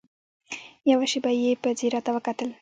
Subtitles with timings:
[0.91, 2.49] يوه شېبه يې په ځير راته وکتل.